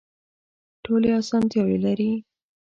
[0.83, 2.11] ټولې اسانتیاوې لري.